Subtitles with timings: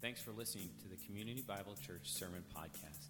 [0.00, 3.08] Thanks for listening to the Community Bible Church Sermon Podcast.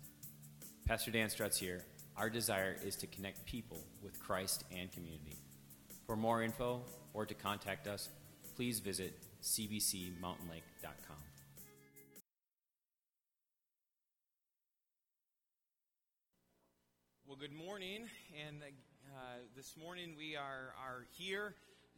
[0.86, 1.84] Pastor Dan Strutz here.
[2.16, 5.36] Our desire is to connect people with Christ and community.
[6.06, 6.80] For more info
[7.12, 8.08] or to contact us,
[8.56, 11.16] please visit cbcmountainlake.com.
[17.26, 18.06] Well, good morning.
[18.48, 19.18] And uh,
[19.54, 21.54] this morning we are, are here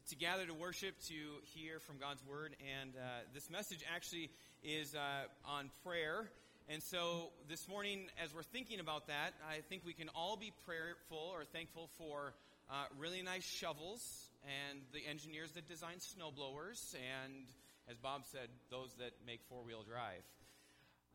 [0.09, 1.14] to gather to worship, to
[1.55, 2.57] hear from God's Word.
[2.80, 3.00] And uh,
[3.35, 4.30] this message actually
[4.64, 6.31] is uh, on prayer.
[6.68, 10.53] And so this morning, as we're thinking about that, I think we can all be
[10.64, 12.35] prayerful or thankful for
[12.71, 17.44] uh, really nice shovels and the engineers that design snowblowers and,
[17.91, 20.22] as Bob said, those that make four wheel drive.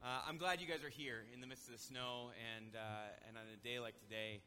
[0.03, 3.27] Uh, I'm glad you guys are here in the midst of the snow and, uh,
[3.27, 4.41] and on a day like today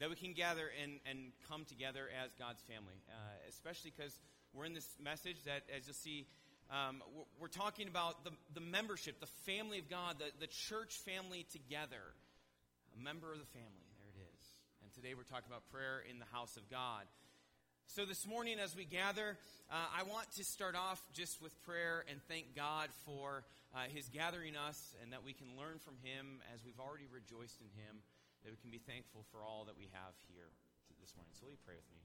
[0.00, 3.14] that we can gather and, and come together as God's family, uh,
[3.48, 4.18] especially because
[4.52, 6.26] we're in this message that, as you'll see,
[6.70, 10.94] um, we're, we're, talking about the, the membership, the family of God, the, the church
[11.04, 12.02] family together.
[12.98, 14.46] A member of the family, there it is.
[14.82, 17.04] And today we're talking about prayer in the house of God.
[17.86, 19.36] So this morning, as we gather,
[19.70, 24.08] uh, I want to start off just with prayer and thank God for uh, His
[24.08, 28.00] gathering us and that we can learn from Him as we've already rejoiced in Him
[28.44, 30.52] that we can be thankful for all that we have here
[31.00, 31.32] this morning.
[31.32, 32.04] So will you pray with me?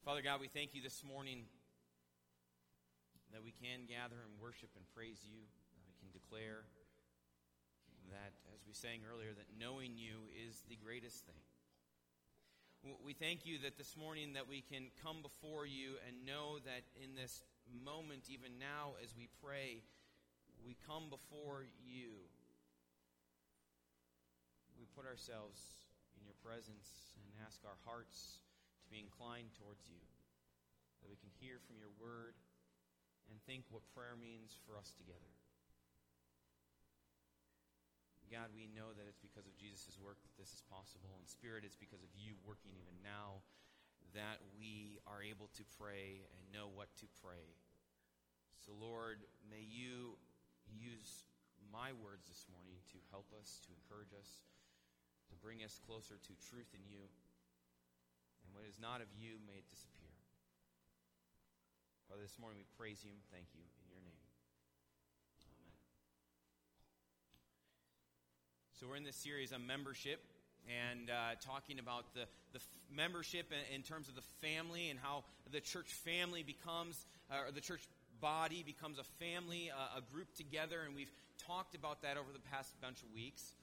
[0.00, 1.44] Father God, we thank you this morning
[3.36, 6.64] that we can gather and worship and praise you, that we can declare
[8.08, 11.44] that, as we sang earlier, that knowing you is the greatest thing.
[13.04, 16.88] We thank you that this morning that we can come before you and know that
[16.96, 19.84] in this moment, even now, as we pray,
[20.64, 22.24] we come before you
[25.00, 25.88] put ourselves
[26.20, 28.44] in your presence and ask our hearts
[28.84, 29.96] to be inclined towards you,
[31.00, 32.36] that we can hear from your word
[33.32, 35.32] and think what prayer means for us together.
[38.28, 41.16] God, we know that it's because of Jesus' work that this is possible.
[41.16, 43.40] And Spirit, it's because of you working even now
[44.12, 47.56] that we are able to pray and know what to pray.
[48.60, 50.20] So, Lord, may you
[50.68, 51.24] use
[51.72, 54.44] my words this morning to help us, to encourage us,
[55.30, 57.06] to bring us closer to truth in you.
[58.44, 60.10] And what is not of you, may it disappear.
[62.10, 64.26] Father, this morning we praise you and thank you in your name.
[65.46, 65.78] Amen.
[68.74, 70.18] So we're in this series on membership
[70.66, 74.98] and uh, talking about the, the f- membership in, in, terms of the family and
[74.98, 77.86] how the church family becomes, uh, or the church
[78.20, 82.44] body becomes a family, uh, a group together, and we've talked about that over the
[82.50, 83.54] past bunch of weeks.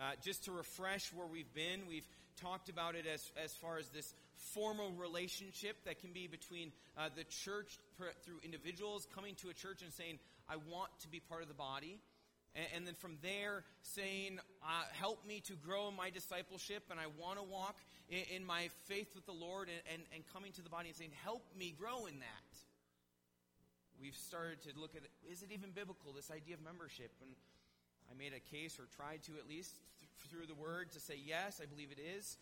[0.00, 2.06] Uh, just to refresh where we've been, we've
[2.40, 7.08] talked about it as, as far as this formal relationship that can be between uh,
[7.16, 7.78] the church
[8.24, 11.54] through individuals coming to a church and saying, I want to be part of the
[11.54, 11.98] body.
[12.54, 17.00] And, and then from there, saying, uh, Help me to grow in my discipleship, and
[17.00, 17.76] I want to walk
[18.08, 20.96] in, in, my faith with the Lord, and, and, and coming to the body and
[20.96, 22.48] saying, Help me grow in that.
[24.00, 27.10] We've started to look at is it even biblical, this idea of membership?
[27.20, 27.34] And
[28.10, 31.14] I made a case, or tried to at least, th- through the word to say,
[31.16, 32.36] yes, I believe it is.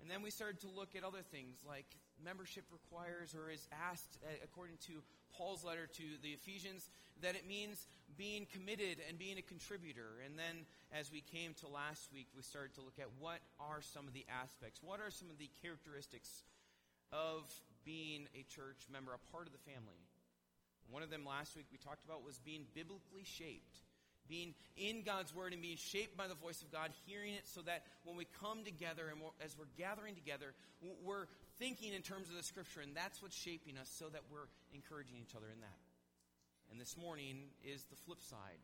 [0.00, 1.86] And then we started to look at other things like
[2.22, 5.02] membership requires or is asked, uh, according to
[5.34, 6.90] Paul's letter to the Ephesians,
[7.22, 7.86] that it means
[8.16, 10.22] being committed and being a contributor.
[10.24, 13.82] And then as we came to last week, we started to look at what are
[13.82, 16.42] some of the aspects, what are some of the characteristics
[17.12, 17.42] of
[17.84, 19.98] being a church member, a part of the family.
[20.90, 23.82] One of them last week we talked about was being biblically shaped
[24.28, 27.62] being in God's Word and being shaped by the voice of God, hearing it so
[27.62, 30.54] that when we come together and we're, as we're gathering together,
[31.04, 31.26] we're
[31.58, 35.16] thinking in terms of the Scripture, and that's what's shaping us so that we're encouraging
[35.20, 35.78] each other in that.
[36.70, 38.60] And this morning is the flip side.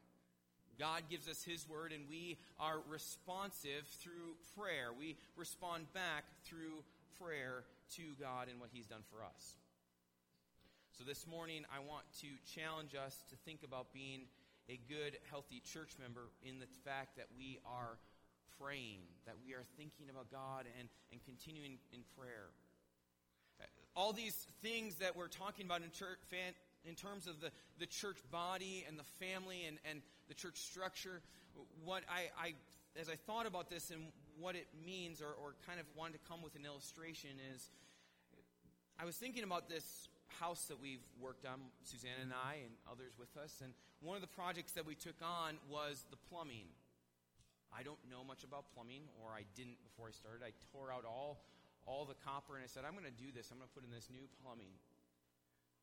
[0.79, 4.91] God gives us His Word, and we are responsive through prayer.
[4.97, 6.83] We respond back through
[7.21, 7.65] prayer
[7.97, 9.55] to God and what He's done for us.
[10.99, 14.31] So this morning, I want to challenge us to think about being
[14.69, 17.99] a good, healthy church member in the fact that we are
[18.61, 22.49] praying, that we are thinking about God and, and continuing in prayer.
[23.97, 26.19] All these things that we're talking about in church,
[26.85, 31.21] in terms of the, the church body and the family and, and the church structure,
[31.85, 32.55] what I, I,
[33.01, 34.07] as I thought about this and
[34.41, 37.71] what it means, or, or kind of wanted to come with an illustration, is
[38.99, 40.09] I was thinking about this
[40.41, 43.61] house that we've worked on, Suzanne and I, and others with us.
[43.63, 46.69] And one of the projects that we took on was the plumbing.
[47.77, 50.47] I don't know much about plumbing, or I didn't before I started.
[50.47, 51.43] I tore out all,
[51.87, 53.51] all the copper and I said, I'm going to do this.
[53.51, 54.71] I'm going to put in this new plumbing.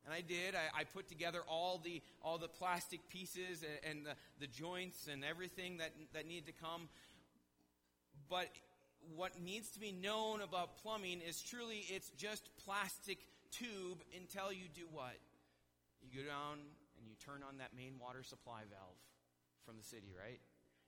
[0.06, 0.56] And I did.
[0.56, 5.08] I, I, put together all the all the plastic pieces and, and the, the joints
[5.12, 6.90] and everything that that needed to come.
[8.28, 8.50] But
[9.16, 13.20] what needs to be known about plumbing is truly it's just plastic
[13.52, 15.18] tube until you do what?
[16.02, 16.60] You go down
[16.98, 19.00] and you turn on that main water supply valve
[19.66, 20.40] from the city, right?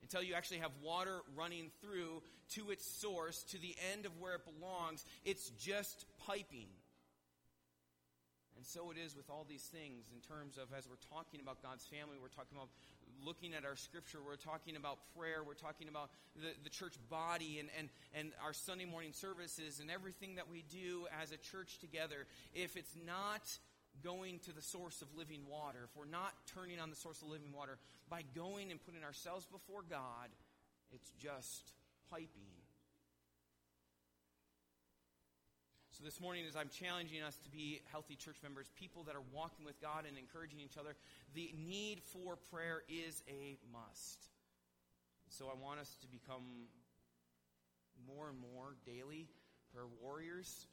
[0.01, 2.23] Until you actually have water running through
[2.55, 5.05] to its source, to the end of where it belongs.
[5.23, 6.67] It's just piping.
[8.57, 11.61] And so it is with all these things in terms of as we're talking about
[11.61, 12.69] God's family, we're talking about
[13.25, 17.59] looking at our scripture, we're talking about prayer, we're talking about the, the church body
[17.59, 21.79] and, and, and our Sunday morning services and everything that we do as a church
[21.79, 22.27] together.
[22.53, 23.41] If it's not
[24.03, 27.29] going to the source of living water, if we're not turning on the source of
[27.29, 27.77] living water
[28.09, 30.29] by going and putting ourselves before God,
[30.91, 31.71] it's just
[32.09, 32.53] piping.
[35.93, 39.21] So, this morning, as I'm challenging us to be healthy church members, people that are
[39.31, 40.95] walking with God and encouraging each other,
[41.35, 44.25] the need for prayer is a must.
[45.29, 46.65] So, I want us to become
[48.07, 49.29] more and more daily
[49.71, 50.65] prayer warriors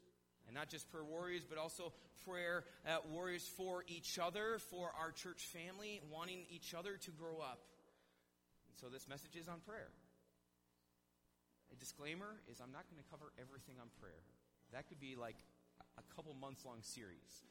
[0.46, 1.92] and not just prayer warriors, but also
[2.24, 7.40] prayer uh, warriors for each other, for our church family, wanting each other to grow
[7.44, 7.60] up.
[8.72, 9.92] And so this message is on prayer.
[11.72, 14.24] A disclaimer is I'm not going to cover everything on prayer.
[14.72, 15.36] That could be like
[15.98, 17.44] a couple months long series.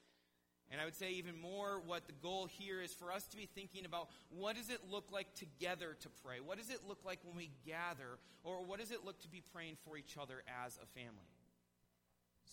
[0.72, 3.48] And I would say even more what the goal here is for us to be
[3.48, 6.38] thinking about what does it look like together to pray?
[6.46, 8.20] What does it look like when we gather?
[8.44, 11.26] Or what does it look to be praying for each other as a family?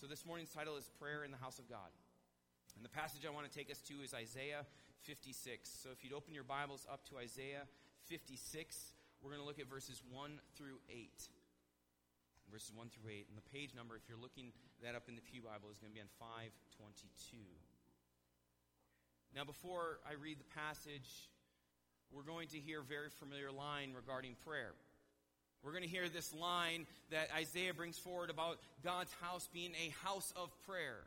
[0.00, 1.92] So this morning's title is Prayer in the House of God.
[2.76, 4.64] And the passage I want to take us to is Isaiah
[5.02, 5.68] 56.
[5.82, 7.64] So if you'd open your Bibles up to Isaiah
[8.08, 8.92] 56,
[9.22, 11.08] we're going to look at verses 1 through 8.
[12.50, 13.26] Verses 1 through 8.
[13.28, 14.52] And the page number, if you're looking
[14.82, 17.36] that up in the Pew Bible, is going to be on 522.
[19.34, 21.28] Now, before I read the passage,
[22.12, 24.72] we're going to hear a very familiar line regarding prayer.
[25.62, 29.92] We're going to hear this line that Isaiah brings forward about God's house being a
[30.06, 31.02] house of prayer.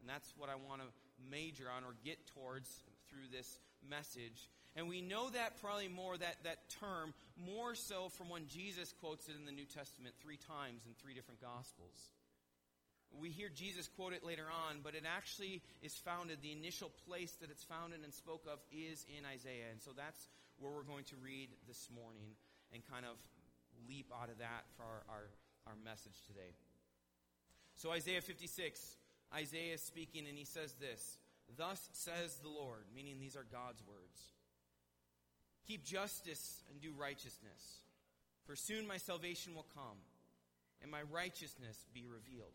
[0.00, 0.88] And that's what I want to
[1.30, 2.68] major on or get towards
[3.10, 4.48] through this message.
[4.76, 9.26] And we know that probably more, that, that term, more so from when Jesus quotes
[9.26, 11.96] it in the New Testament three times in three different Gospels.
[13.16, 17.32] We hear Jesus quote it later on, but it actually is founded, the initial place
[17.40, 19.72] that it's founded and spoke of is in Isaiah.
[19.72, 20.28] And so that's
[20.60, 22.36] where we're going to read this morning
[22.74, 23.16] and kind of
[23.88, 25.24] leap out of that for our, our,
[25.72, 26.52] our message today.
[27.76, 28.80] So, Isaiah 56,
[29.34, 31.16] Isaiah is speaking, and he says this
[31.56, 34.36] Thus says the Lord, meaning these are God's words
[35.66, 37.80] Keep justice and do righteousness,
[38.46, 39.98] for soon my salvation will come,
[40.80, 42.54] and my righteousness be revealed.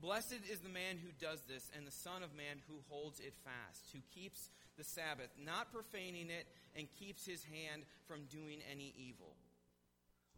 [0.00, 3.34] Blessed is the man who does this, and the Son of Man who holds it
[3.44, 6.46] fast, who keeps the Sabbath, not profaning it,
[6.76, 9.34] and keeps his hand from doing any evil.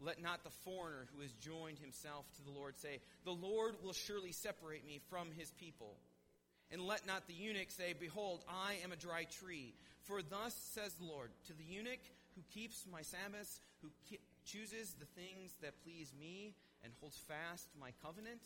[0.00, 3.92] Let not the foreigner who has joined himself to the Lord say, The Lord will
[3.92, 5.96] surely separate me from his people.
[6.72, 9.74] And let not the eunuch say, Behold, I am a dry tree.
[10.02, 12.00] For thus says the Lord, to the eunuch
[12.34, 13.90] who keeps my Sabbaths, who
[14.44, 18.42] chooses the things that please me, and holds fast my covenant,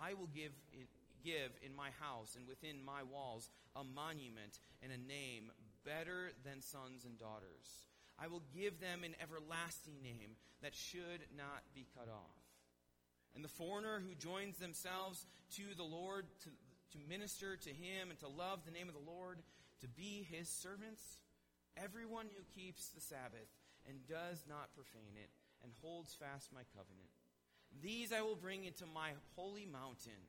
[0.00, 0.86] I will give in,
[1.24, 5.50] give in my house and within my walls a monument and a name
[5.84, 7.86] better than sons and daughters.
[8.18, 12.38] I will give them an everlasting name that should not be cut off.
[13.34, 15.24] And the foreigner who joins themselves
[15.56, 16.50] to the Lord to,
[16.92, 19.38] to minister to him and to love the name of the Lord,
[19.80, 21.20] to be his servants,
[21.76, 23.48] everyone who keeps the Sabbath
[23.88, 25.30] and does not profane it
[25.62, 27.10] and holds fast my covenant,
[27.80, 30.28] these I will bring into my holy mountain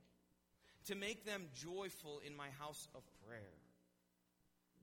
[0.86, 3.60] to make them joyful in my house of prayer.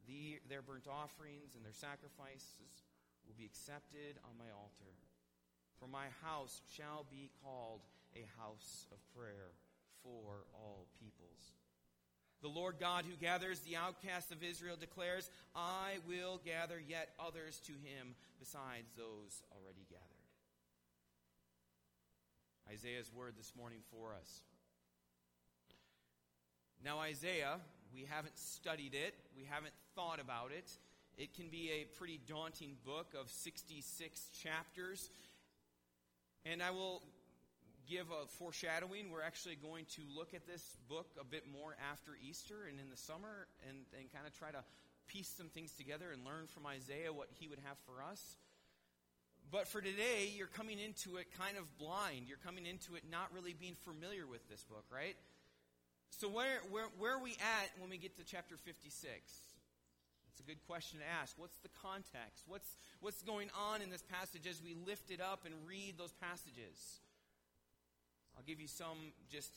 [0.07, 2.85] The, their burnt offerings and their sacrifices
[3.27, 4.93] will be accepted on my altar.
[5.79, 7.81] For my house shall be called
[8.17, 9.53] a house of prayer
[10.03, 11.53] for all peoples.
[12.43, 17.61] The Lord God who gathers the outcasts of Israel declares, I will gather yet others
[17.67, 20.07] to him besides those already gathered.
[22.73, 24.41] Isaiah's word this morning for us.
[26.83, 27.59] Now, Isaiah,
[27.93, 30.71] we haven't studied it, we haven't thought about it.
[31.19, 35.11] It can be a pretty daunting book of 66 chapters.
[36.47, 37.03] And I will
[37.91, 39.11] give a foreshadowing.
[39.11, 42.87] We're actually going to look at this book a bit more after Easter and in
[42.89, 44.63] the summer and, and kind of try to
[45.11, 48.23] piece some things together and learn from Isaiah what he would have for us.
[49.51, 52.31] But for today, you're coming into it kind of blind.
[52.31, 55.19] You're coming into it not really being familiar with this book, right?
[56.15, 58.87] So where, where, where are we at when we get to chapter 56?
[60.31, 61.35] It's a good question to ask.
[61.37, 62.47] What's the context?
[62.47, 62.71] What's,
[63.01, 67.03] what's going on in this passage as we lift it up and read those passages?
[68.41, 69.53] I'll give you some just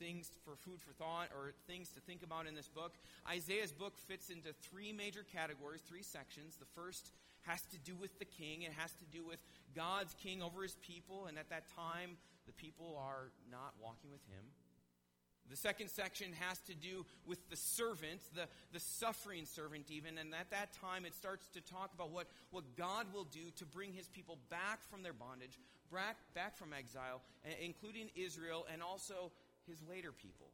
[0.00, 2.94] things for food for thought or things to think about in this book.
[3.30, 6.56] Isaiah's book fits into three major categories, three sections.
[6.56, 9.38] The first has to do with the king, it has to do with
[9.76, 12.16] God's king over his people, and at that time,
[12.46, 14.42] the people are not walking with him.
[15.48, 20.18] The second section has to do with the servant, the, the suffering servant, even.
[20.18, 23.64] And at that time, it starts to talk about what, what God will do to
[23.64, 25.60] bring his people back from their bondage,
[25.92, 29.32] back, back from exile, eh, including Israel and also
[29.66, 30.50] his later people.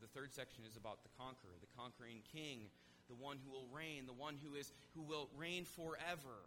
[0.00, 2.70] The third section is about the conqueror, the conquering king,
[3.08, 6.46] the one who will reign, the one who, is, who will reign forever,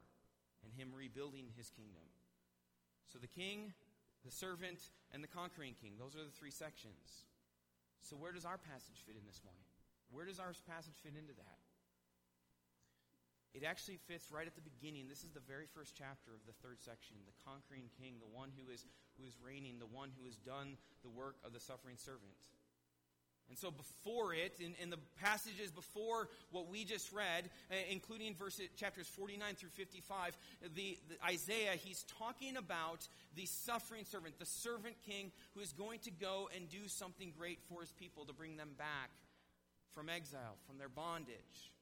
[0.63, 2.06] and him rebuilding his kingdom.
[3.12, 3.74] So the king,
[4.24, 4.80] the servant,
[5.12, 7.27] and the conquering king, those are the three sections.
[8.01, 9.68] So where does our passage fit in this morning?
[10.12, 11.61] Where does our passage fit into that?
[13.53, 15.10] It actually fits right at the beginning.
[15.10, 17.17] This is the very first chapter of the third section.
[17.27, 18.86] The conquering king, the one who is,
[19.20, 22.31] who is reigning, the one who has done the work of the suffering servant.
[23.51, 28.34] And so before it, in, in, the passages before what we just read, uh, including
[28.34, 30.38] verses, chapters 49 through 55,
[30.74, 33.05] the, the, Isaiah, he's talking about
[33.36, 37.60] the suffering servant, the servant king who is going to go and do something great
[37.67, 39.10] for his people to bring them back
[39.91, 41.74] from exile, from their bondage.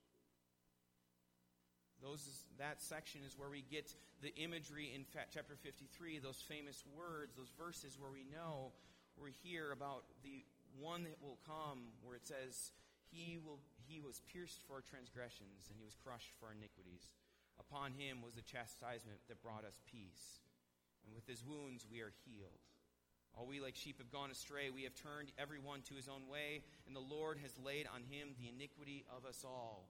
[2.02, 6.84] Those is, that section is where we get the imagery in chapter 53, those famous
[6.96, 8.72] words, those verses where we know,
[9.20, 10.44] we hear about the
[10.80, 12.72] one that will come, where it says,
[13.12, 17.12] he, will, he was pierced for our transgressions, and he was crushed for our iniquities.
[17.60, 20.40] Upon him was the chastisement that brought us peace,
[21.04, 22.64] and with his wounds we are healed.
[23.36, 24.70] All we like sheep have gone astray.
[24.70, 28.34] We have turned everyone to his own way, and the Lord has laid on him
[28.40, 29.90] the iniquity of us all.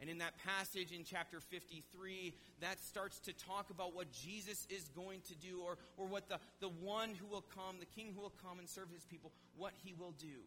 [0.00, 4.88] And in that passage in chapter 53, that starts to talk about what Jesus is
[4.94, 8.20] going to do, or, or what the, the one who will come, the king who
[8.20, 10.42] will come and serve his people, what he will do.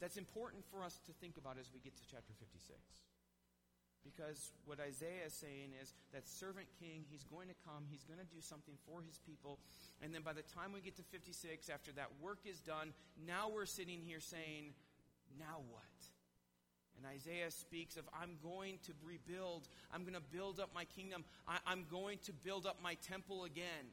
[0.00, 2.76] That's important for us to think about as we get to chapter 56.
[4.04, 8.20] Because what Isaiah is saying is that servant king, he's going to come, he's going
[8.20, 9.58] to do something for his people.
[10.00, 12.92] And then by the time we get to 56, after that work is done,
[13.26, 14.76] now we're sitting here saying,
[15.40, 15.82] now what?
[16.96, 19.68] And Isaiah speaks of, I'm going to rebuild.
[19.92, 21.24] I'm going to build up my kingdom.
[21.46, 23.86] I, am going to build up my temple again.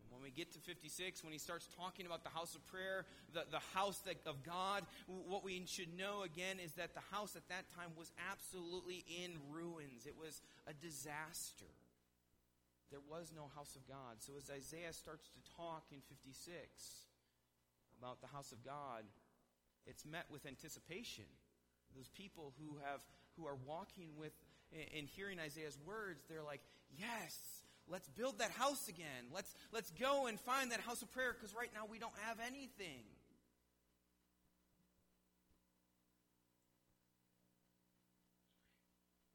[0.00, 3.04] And when we get to 56, when he starts talking about the house of prayer,
[3.34, 7.36] the, the house that, of God, what we should know again is that the house
[7.36, 10.06] at that time was absolutely in ruins.
[10.06, 11.70] It was a disaster.
[12.90, 14.20] There was no house of God.
[14.20, 16.60] So as Isaiah starts to talk in 56
[17.98, 19.04] about the house of God,
[19.86, 21.24] it's met with anticipation.
[21.94, 23.00] Those people who have
[23.36, 24.32] who are walking with
[24.72, 26.62] and hearing Isaiah's words, they're like,
[26.96, 29.28] "Yes, let's build that house again.
[29.32, 32.40] Let's let's go and find that house of prayer because right now we don't have
[32.40, 33.04] anything."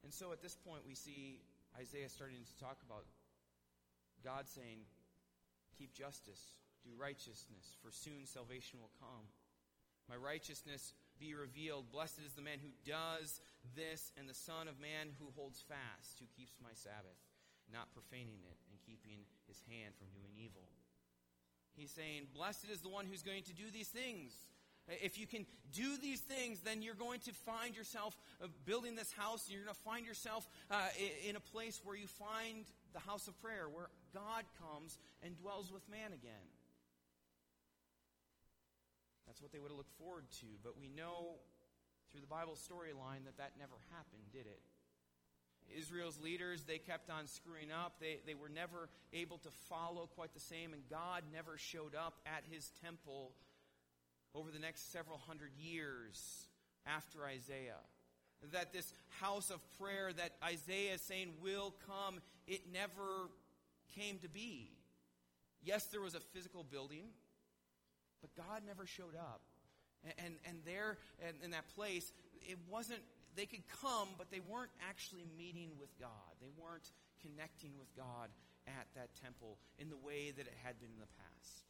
[0.02, 1.42] And so at this point we see
[1.76, 3.04] Isaiah starting to talk about
[4.24, 4.86] God saying,
[5.76, 9.28] "Keep justice, do righteousness, for soon salvation will come."
[10.08, 11.92] My righteousness be revealed.
[11.92, 13.40] Blessed is the man who does
[13.76, 17.18] this, and the Son of Man who holds fast, who keeps my Sabbath,
[17.72, 20.64] not profaning it, and keeping his hand from doing evil.
[21.76, 24.32] He's saying, Blessed is the one who's going to do these things.
[24.88, 29.12] If you can do these things, then you're going to find yourself uh, building this
[29.12, 29.44] house.
[29.44, 30.80] and You're going to find yourself uh,
[31.28, 35.70] in a place where you find the house of prayer, where God comes and dwells
[35.70, 36.48] with man again.
[39.38, 40.46] That's what they would have looked forward to.
[40.64, 41.38] But we know
[42.10, 44.58] through the Bible storyline that that never happened, did it?
[45.78, 48.00] Israel's leaders, they kept on screwing up.
[48.00, 52.18] They, they were never able to follow quite the same, and God never showed up
[52.26, 53.30] at his temple
[54.34, 56.48] over the next several hundred years
[56.84, 57.78] after Isaiah.
[58.50, 62.18] That this house of prayer that Isaiah is saying will come,
[62.48, 63.30] it never
[63.94, 64.72] came to be.
[65.62, 67.04] Yes, there was a physical building,
[68.20, 69.40] but God never showed up.
[70.04, 73.00] And, and, and there, in, in that place, it wasn't,
[73.36, 76.32] they could come, but they weren't actually meeting with God.
[76.40, 76.90] They weren't
[77.22, 78.30] connecting with God
[78.66, 81.64] at that temple in the way that it had been in the past.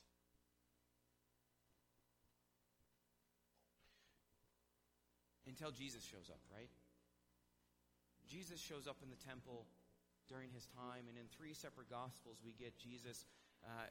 [5.47, 6.69] Until Jesus shows up, right?
[8.29, 9.65] Jesus shows up in the temple
[10.29, 13.25] during his time, and in three separate Gospels, we get Jesus
[13.65, 13.89] uh,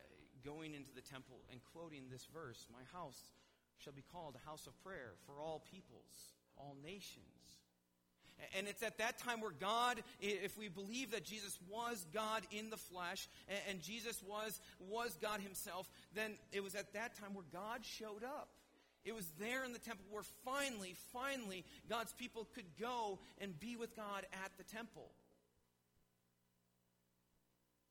[0.47, 3.19] going into the temple and quoting this verse My house
[3.83, 7.25] shall be called a house of prayer for all peoples, all nations.
[8.55, 12.69] And it's at that time where God, if we believe that Jesus was God in
[12.69, 13.27] the flesh,
[13.67, 18.23] and Jesus was, was God himself, then it was at that time where God showed
[18.23, 18.49] up.
[19.03, 23.75] It was there in the temple where finally, finally, God's people could go and be
[23.75, 25.09] with God at the temple.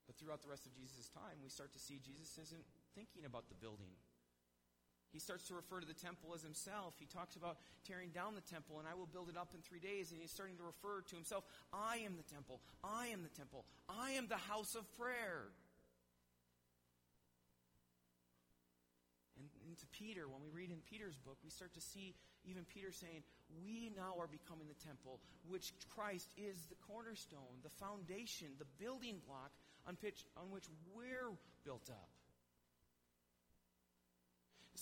[0.06, 3.48] But throughout the rest of Jesus' time, we start to see Jesus isn't thinking about
[3.48, 3.90] the building.
[5.12, 6.94] He starts to refer to the temple as himself.
[6.98, 9.80] He talks about tearing down the temple and I will build it up in three
[9.80, 10.12] days.
[10.12, 12.60] And he's starting to refer to himself I am the temple.
[12.84, 13.64] I am the temple.
[13.88, 15.48] I am the house of prayer.
[19.38, 22.92] And into Peter, when we read in Peter's book, we start to see even Peter
[22.92, 23.22] saying,
[23.64, 29.20] We now are becoming the temple, which Christ is the cornerstone, the foundation, the building
[29.26, 29.52] block
[29.86, 30.64] on which, on which
[30.94, 31.30] we're
[31.64, 32.08] built up.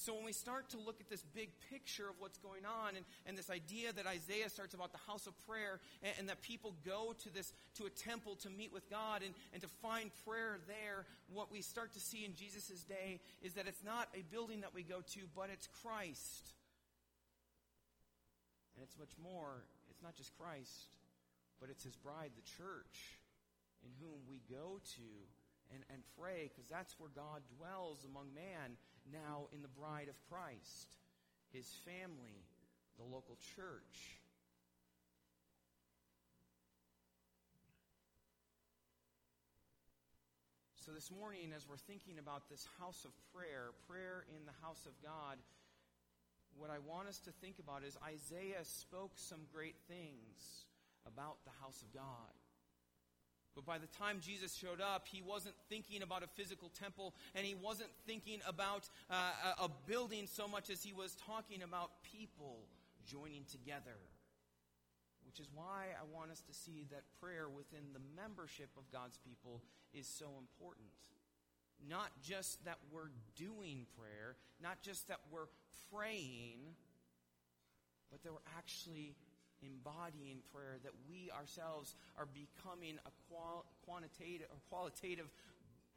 [0.05, 3.07] So when we start to look at this big picture of what's going on and,
[3.25, 6.75] and this idea that Isaiah starts about the house of prayer and, and that people
[6.85, 10.59] go to this to a temple to meet with God and, and to find prayer
[10.67, 14.61] there, what we start to see in Jesus' day is that it's not a building
[14.61, 16.53] that we go to, but it's Christ.
[18.77, 19.65] And it's much more.
[19.89, 20.91] It's not just Christ,
[21.61, 23.24] but it's his bride, the church,
[23.85, 25.11] in whom we go to
[25.73, 28.77] and, and pray, because that's where God dwells among man
[29.13, 30.97] now in the bride of Christ,
[31.53, 32.45] his family,
[32.99, 34.21] the local church.
[40.85, 44.85] So, this morning, as we're thinking about this house of prayer, prayer in the house
[44.85, 45.41] of God,
[46.57, 50.69] what I want us to think about is Isaiah spoke some great things
[51.07, 52.37] about the house of God.
[53.55, 57.47] But by the time Jesus showed up, he wasn't thinking about a physical temple and
[57.47, 62.67] he wasn't thinking about uh, a building so much as he was talking about people
[63.07, 63.97] joining together.
[65.25, 69.19] Which is why I want us to see that prayer within the membership of God's
[69.19, 70.91] people is so important.
[71.89, 75.49] Not just that we're doing prayer, not just that we're
[75.93, 76.59] praying,
[78.11, 79.15] but that we're actually
[79.63, 85.29] embodying prayer, that we ourselves are becoming a qual- quantitative or qualitative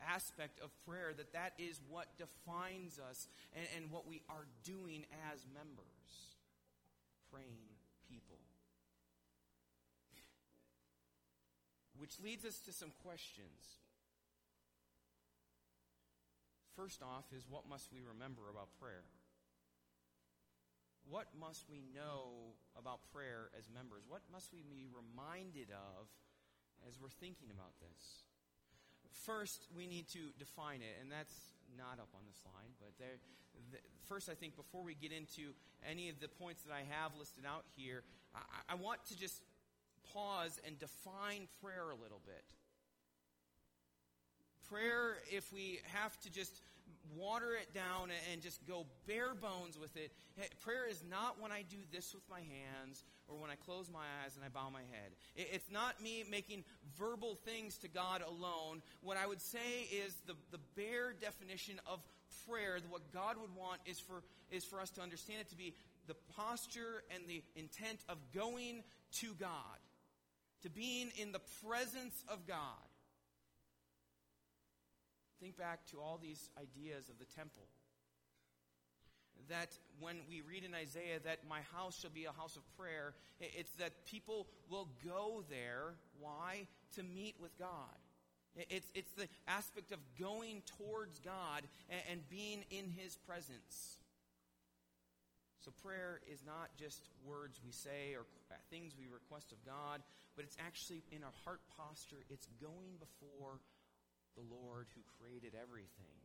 [0.02, 5.06] aspect of prayer, that that is what defines us and, and what we are doing
[5.34, 6.38] as members.
[7.32, 7.74] Praying
[8.10, 8.38] people.
[11.98, 13.82] Which leads us to some questions.
[16.76, 19.02] First off, is what must we remember about prayer?
[21.10, 24.04] What must we know about prayer as members?
[24.08, 26.08] What must we be reminded of
[26.88, 28.28] as we're thinking about this?
[29.24, 31.34] First, we need to define it, and that's
[31.78, 33.20] not up on the slide, but there,
[33.72, 35.56] the, first, I think before we get into
[35.88, 38.04] any of the points that I have listed out here,
[38.36, 39.42] I, I want to just
[40.14, 42.44] pause and define prayer a little bit.
[44.70, 46.62] Prayer, if we have to just
[47.16, 50.12] water it down and just go bare bones with it.
[50.62, 54.06] Prayer is not when I do this with my hands or when I close my
[54.24, 55.12] eyes and I bow my head.
[55.36, 56.64] It's not me making
[56.98, 58.82] verbal things to God alone.
[59.02, 62.00] What I would say is the, the bare definition of
[62.48, 65.74] prayer, what God would want is for, is for us to understand it to be
[66.08, 68.84] the posture and the intent of going
[69.20, 69.80] to God,
[70.64, 72.87] to being in the presence of God.
[75.40, 77.68] Think back to all these ideas of the temple.
[79.50, 83.14] That when we read in Isaiah that my house shall be a house of prayer,
[83.40, 85.94] it's that people will go there.
[86.20, 86.68] Why?
[86.96, 87.96] To meet with God.
[88.70, 93.98] It's, it's the aspect of going towards God and, and being in His presence.
[95.60, 98.26] So prayer is not just words we say or
[98.72, 100.02] things we request of God,
[100.36, 102.24] but it's actually in our heart posture.
[102.30, 103.60] It's going before
[104.38, 106.22] the Lord who created everything.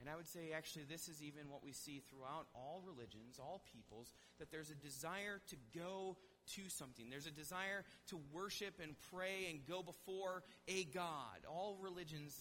[0.00, 3.62] And I would say, actually, this is even what we see throughout all religions, all
[3.72, 6.16] peoples, that there's a desire to go
[6.54, 7.08] to something.
[7.08, 11.46] There's a desire to worship and pray and go before a God.
[11.48, 12.38] All religions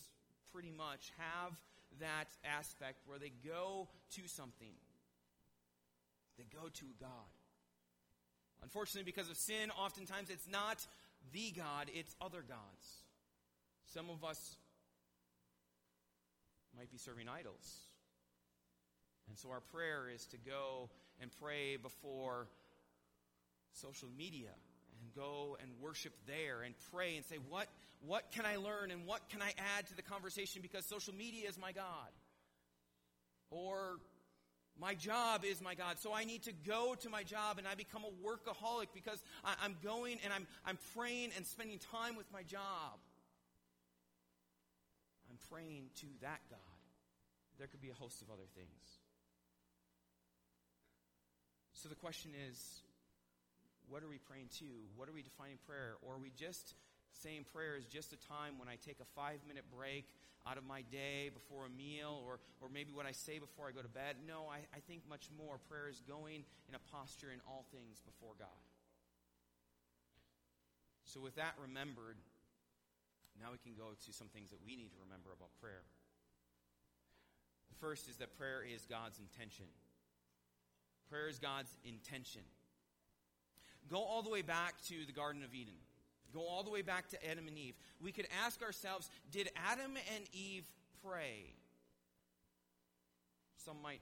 [0.52, 1.54] pretty much have
[2.02, 4.74] that aspect where they go to something,
[6.38, 7.32] they go to a God.
[8.62, 10.86] Unfortunately, because of sin, oftentimes it's not
[11.31, 13.03] the God, it's other gods.
[13.93, 14.57] Some of us
[16.75, 17.88] might be serving idols.
[19.29, 20.89] And so our prayer is to go
[21.21, 22.47] and pray before
[23.73, 24.49] social media
[24.99, 27.67] and go and worship there and pray and say, what,
[28.05, 31.47] what can I learn and what can I add to the conversation because social media
[31.47, 32.09] is my God?
[33.49, 33.97] Or
[34.79, 35.99] my job is my God.
[35.99, 39.53] So I need to go to my job and I become a workaholic because I,
[39.65, 42.97] am going and I'm, I'm praying and spending time with my job.
[45.29, 46.59] I'm praying to that God.
[47.59, 48.99] There could be a host of other things.
[51.73, 52.81] So the question is,
[53.89, 54.65] what are we praying to?
[54.95, 55.95] What are we defining prayer?
[56.01, 56.73] Or are we just
[57.12, 60.05] saying prayer is just a time when I take a five minute break
[60.45, 63.71] out of my day before a meal, or, or maybe what I say before I
[63.71, 64.19] go to bed.
[64.27, 65.56] No, I, I think much more.
[65.69, 68.63] Prayer is going in a posture in all things before God.
[71.06, 72.17] So, with that remembered,
[73.39, 75.84] now we can go to some things that we need to remember about prayer.
[77.69, 79.65] The first is that prayer is God's intention.
[81.10, 82.41] Prayer is God's intention.
[83.89, 85.75] Go all the way back to the Garden of Eden.
[86.34, 87.76] Go all the way back to Adam and Eve.
[88.02, 90.65] We could ask ourselves did Adam and Eve
[91.06, 91.54] pray?
[93.63, 94.02] Some might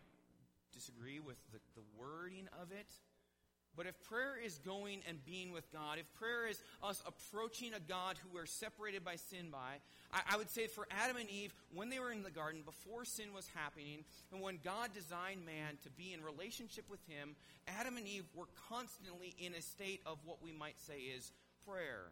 [0.74, 2.88] disagree with the, the wording of it.
[3.76, 7.80] But if prayer is going and being with God, if prayer is us approaching a
[7.80, 9.80] God who we're separated by sin by,
[10.12, 13.06] I, I, would say for Adam and Eve, when they were in the garden, before
[13.06, 17.36] sin was happening, and when God designed man to be in relationship with Him,
[17.80, 21.32] Adam and Eve were constantly in a state of what we might say is
[21.66, 22.12] prayer.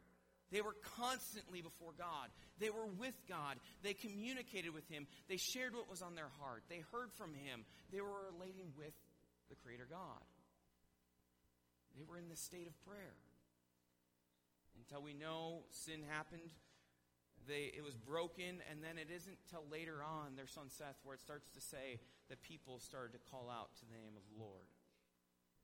[0.51, 2.29] They were constantly before God.
[2.59, 3.57] They were with God.
[3.83, 5.07] They communicated with Him.
[5.27, 6.63] They shared what was on their heart.
[6.69, 7.65] They heard from Him.
[7.91, 8.93] They were relating with
[9.49, 10.25] the Creator God.
[11.97, 13.17] They were in the state of prayer.
[14.77, 16.53] Until we know sin happened,
[17.47, 21.15] they, it was broken, and then it isn't till later on, their son Seth, where
[21.15, 24.37] it starts to say that people started to call out to the name of the
[24.37, 24.69] Lord.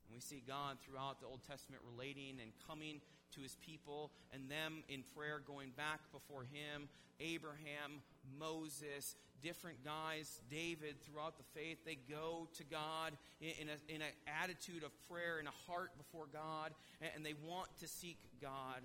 [0.06, 3.00] And we see God throughout the Old Testament relating and coming
[3.34, 6.88] to his people and them in prayer going back before him.
[7.20, 8.02] Abraham,
[8.38, 14.12] Moses, different guys, David, throughout the faith, they go to God in, a, in an
[14.42, 16.72] attitude of prayer, in a heart before God,
[17.14, 18.82] and they want to seek God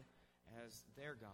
[0.66, 1.30] as their God.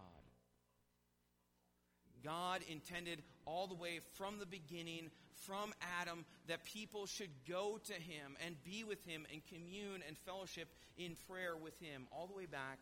[2.24, 7.92] God intended all the way from the beginning, from Adam, that people should go to
[7.92, 12.34] him and be with him and commune and fellowship in prayer with him, all the
[12.34, 12.78] way back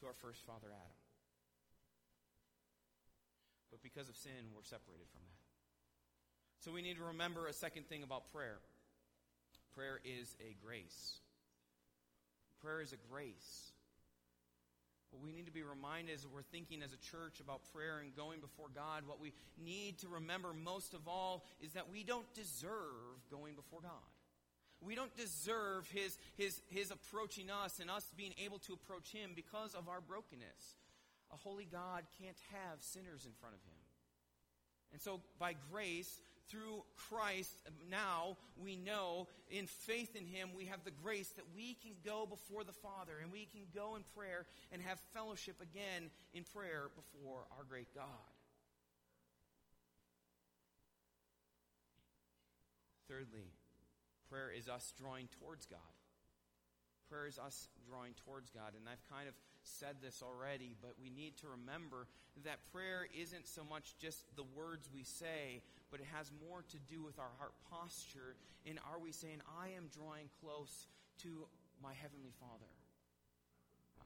[0.00, 1.00] to our first father, Adam.
[3.70, 5.40] But because of sin, we're separated from that.
[6.60, 8.58] So we need to remember a second thing about prayer
[9.74, 11.20] prayer is a grace.
[12.60, 13.72] Prayer is a grace.
[15.10, 18.14] What we need to be reminded as we're thinking as a church about prayer and
[18.14, 19.32] going before God, what we
[19.62, 24.10] need to remember most of all is that we don't deserve going before God.
[24.82, 29.32] We don't deserve his, his, his approaching us and us being able to approach him
[29.36, 30.78] because of our brokenness.
[31.32, 33.78] A holy God can't have sinners in front of him.
[34.92, 37.54] And so, by grace, through Christ,
[37.88, 42.26] now we know in faith in Him, we have the grace that we can go
[42.26, 46.90] before the Father and we can go in prayer and have fellowship again in prayer
[46.96, 48.04] before our great God.
[53.08, 53.46] Thirdly,
[54.30, 55.94] Prayer is us drawing towards God.
[57.10, 58.78] Prayer is us drawing towards God.
[58.78, 62.06] And I've kind of said this already, but we need to remember
[62.44, 66.78] that prayer isn't so much just the words we say, but it has more to
[66.86, 68.38] do with our heart posture.
[68.64, 70.86] And are we saying, I am drawing close
[71.26, 71.50] to
[71.82, 72.70] my Heavenly Father?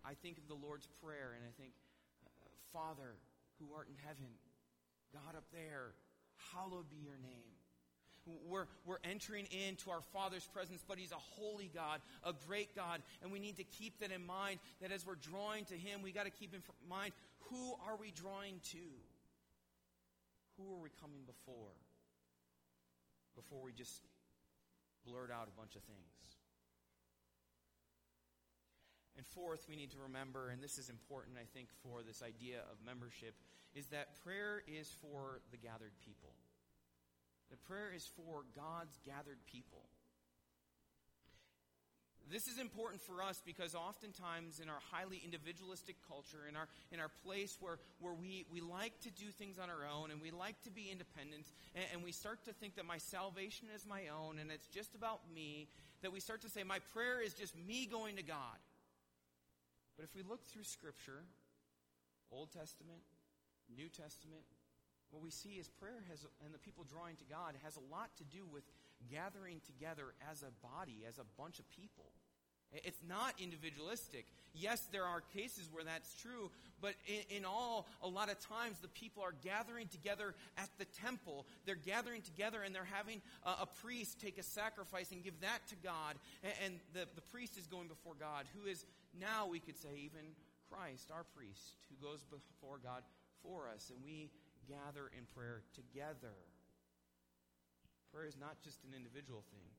[0.04, 1.72] I think of the Lord's Prayer and I think,
[2.72, 3.14] Father
[3.58, 4.30] who art in heaven,
[5.12, 5.94] God up there,
[6.52, 7.54] hallowed be your name.
[8.48, 13.02] We're, we're entering into our Father's presence, but He's a holy God, a great God,
[13.22, 16.12] and we need to keep that in mind that as we're drawing to Him, we
[16.12, 17.12] got to keep in mind
[17.50, 18.86] who are we drawing to?
[20.56, 21.74] Who are we coming before?
[23.36, 24.00] Before we just
[25.06, 26.34] blurt out a bunch of things.
[29.16, 32.58] And fourth, we need to remember, and this is important, I think, for this idea
[32.70, 33.34] of membership,
[33.74, 36.34] is that prayer is for the gathered people.
[37.50, 39.82] The prayer is for God's gathered people.
[42.30, 46.98] This is important for us because oftentimes in our highly individualistic culture, in our, in
[46.98, 50.30] our place where, where we, we like to do things on our own and we
[50.30, 54.08] like to be independent, and, and we start to think that my salvation is my
[54.08, 55.68] own and it's just about me,
[56.02, 58.58] that we start to say, my prayer is just me going to God.
[59.96, 61.24] But if we look through Scripture,
[62.32, 63.02] Old Testament,
[63.68, 64.42] New Testament,
[65.14, 68.10] what we see is prayer has, and the people drawing to God has a lot
[68.18, 68.64] to do with
[69.10, 72.10] gathering together as a body, as a bunch of people.
[72.82, 74.26] It's not individualistic.
[74.52, 76.50] Yes, there are cases where that's true,
[76.80, 80.84] but in, in, all, a lot of times the people are gathering together at the
[80.86, 81.46] temple.
[81.66, 85.60] They're gathering together and they're having a, a priest take a sacrifice and give that
[85.68, 86.16] to God.
[86.42, 88.84] And, and the, the priest is going before God, who is
[89.20, 90.34] now, we could say, even
[90.68, 93.02] Christ, our priest, who goes before God
[93.42, 93.92] for us.
[93.94, 94.30] And we
[94.66, 96.34] gather in prayer together.
[98.12, 99.70] Prayer is not just an individual thing.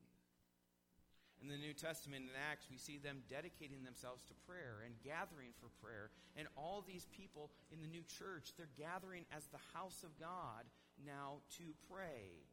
[1.41, 5.52] In the New Testament in Acts, we see them dedicating themselves to prayer and gathering
[5.60, 6.10] for prayer.
[6.36, 10.63] And all these people in the new church, they're gathering as the house of God
[11.06, 12.48] now to pray.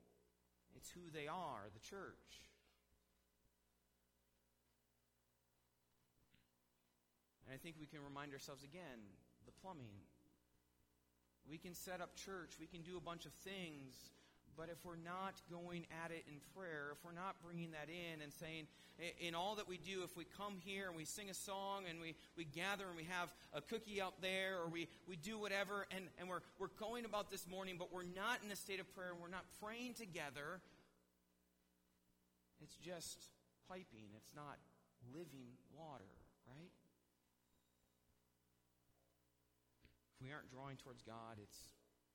[0.75, 2.43] It's who they are, the church.
[7.47, 9.03] And I think we can remind ourselves again
[9.47, 9.95] the plumbing.
[11.49, 13.95] We can set up church, we can do a bunch of things,
[14.57, 18.21] but if we're not going at it in prayer, if we're not bringing that in
[18.21, 18.67] and saying,
[19.21, 22.01] in all that we do, if we come here and we sing a song and
[22.01, 25.87] we, we gather and we have a cookie out there or we, we do whatever
[25.91, 28.95] and, and we're, we're going about this morning, but we're not in a state of
[28.95, 30.61] prayer and we're not praying together,
[32.63, 33.19] it's just
[33.69, 34.13] piping.
[34.17, 34.59] It's not
[35.15, 36.13] living water,
[36.47, 36.71] right?
[40.23, 41.59] We aren't drawing towards God, it's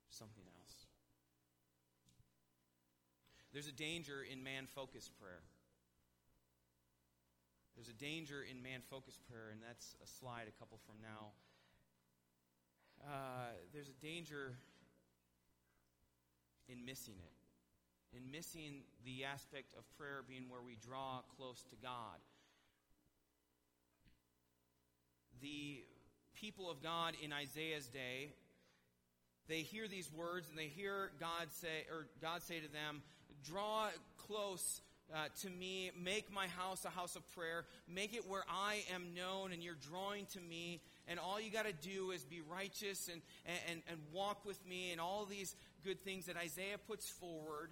[0.09, 0.87] something else.
[3.51, 5.43] There's a danger in man focused prayer.
[7.75, 11.35] There's a danger in man focused prayer, and that's a slide a couple from now.
[13.05, 14.53] Uh, there's a danger
[16.67, 21.75] in missing it, in missing the aspect of prayer being where we draw close to
[21.75, 22.17] God.
[25.41, 25.83] The
[26.39, 28.29] people of God in Isaiah's day,
[29.47, 33.01] they hear these words and they hear God say, or God say to them,
[33.43, 34.81] draw close
[35.13, 35.91] uh, to me.
[35.97, 37.65] Make my house a house of prayer.
[37.87, 40.81] Make it where I am known and you're drawing to me.
[41.07, 43.21] And all you got to do is be righteous and,
[43.69, 47.71] and, and walk with me and all these good things that Isaiah puts forward.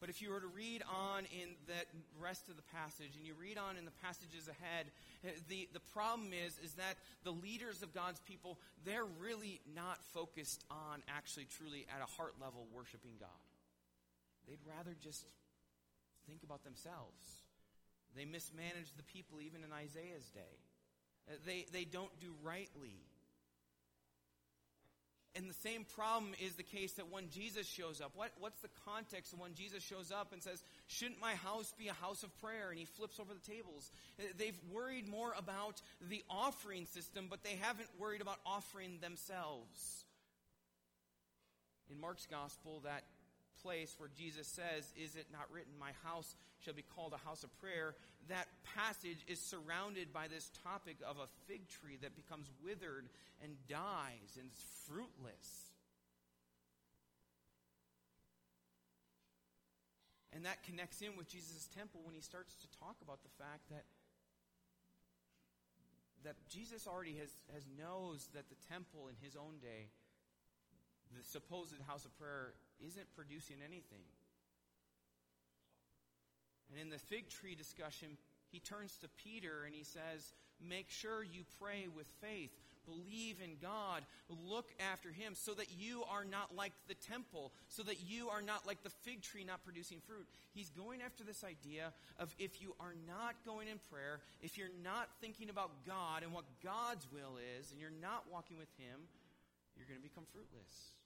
[0.00, 1.76] But if you were to read on in the
[2.18, 4.86] rest of the passage, and you read on in the passages ahead,
[5.48, 10.64] the, the problem is, is that the leaders of God's people, they're really not focused
[10.70, 13.44] on actually truly at a heart level worshiping God.
[14.48, 15.26] They'd rather just
[16.26, 17.44] think about themselves.
[18.16, 20.56] They mismanage the people even in Isaiah's day.
[21.28, 23.04] Uh, they, they don't do rightly.
[25.36, 28.12] And the same problem is the case that when Jesus shows up.
[28.16, 31.86] What, what's the context of when Jesus shows up and says, Shouldn't my house be
[31.86, 32.70] a house of prayer?
[32.70, 33.92] And he flips over the tables.
[34.18, 40.04] Uh, they've worried more about the offering system, but they haven't worried about offering themselves.
[41.88, 43.04] In Mark's gospel, that
[43.62, 47.44] place where Jesus says, Is it not written, My house shall be called a house
[47.44, 47.94] of prayer?
[48.28, 53.08] That passage is surrounded by this topic of a fig tree that becomes withered
[53.42, 55.70] and dies and is fruitless.
[60.32, 63.68] And that connects in with Jesus' temple when he starts to talk about the fact
[63.70, 63.84] that
[66.24, 69.88] that Jesus already has, has knows that the temple in his own day,
[71.16, 72.52] the supposed house of prayer,
[72.86, 74.04] isn't producing anything.
[76.70, 78.16] And in the fig tree discussion,
[78.50, 82.50] he turns to Peter and he says, Make sure you pray with faith.
[82.84, 84.02] Believe in God.
[84.28, 88.42] Look after Him so that you are not like the temple, so that you are
[88.42, 90.26] not like the fig tree not producing fruit.
[90.52, 94.74] He's going after this idea of if you are not going in prayer, if you're
[94.82, 99.00] not thinking about God and what God's will is, and you're not walking with Him,
[99.76, 100.99] you're going to become fruitless.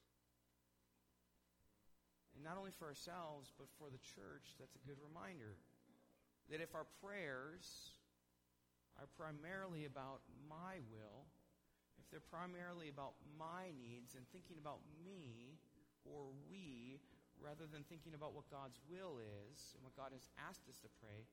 [2.35, 5.55] And not only for ourselves, but for the church, that's a good reminder
[6.51, 7.95] that if our prayers
[8.99, 10.21] are primarily about
[10.51, 11.27] my will,
[11.99, 15.59] if they're primarily about my needs and thinking about me
[16.05, 17.01] or we,
[17.41, 20.91] rather than thinking about what God's will is and what God has asked us to
[21.01, 21.27] pray,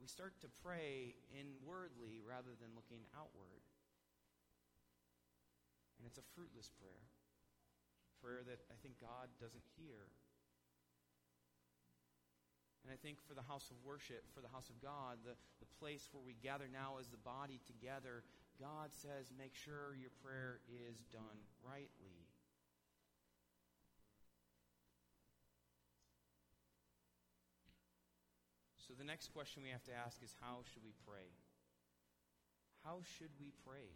[0.00, 3.60] we start to pray inwardly rather than looking outward.
[6.00, 7.04] And it's a fruitless prayer.
[8.24, 10.08] Prayer that I think God doesn't hear.
[12.84, 15.70] And I think for the house of worship, for the house of God, the, the
[15.76, 18.24] place where we gather now as the body together,
[18.56, 22.24] God says, make sure your prayer is done rightly.
[28.90, 31.30] So the next question we have to ask is how should we pray?
[32.82, 33.86] How should we pray?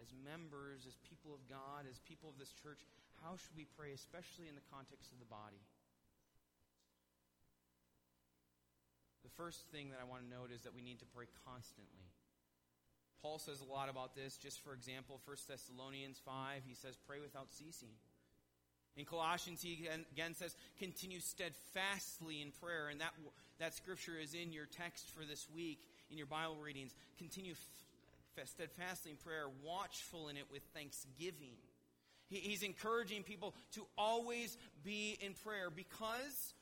[0.00, 2.86] As members, as people of God, as people of this church,
[3.20, 5.60] how should we pray, especially in the context of the body?
[9.24, 12.12] The first thing that I want to note is that we need to pray constantly.
[13.24, 14.36] Paul says a lot about this.
[14.36, 17.96] Just for example, 1 Thessalonians 5, he says, pray without ceasing.
[18.96, 22.88] In Colossians, he again says, continue steadfastly in prayer.
[22.90, 23.12] And that,
[23.58, 26.94] that scripture is in your text for this week, in your Bible readings.
[27.18, 27.52] Continue
[28.38, 31.56] f- steadfastly in prayer, watchful in it with thanksgiving.
[32.28, 36.54] He, he's encouraging people to always be in prayer because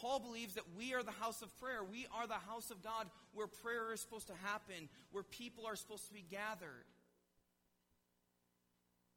[0.00, 1.82] Paul believes that we are the house of prayer.
[1.82, 5.76] We are the house of God where prayer is supposed to happen, where people are
[5.76, 6.84] supposed to be gathered.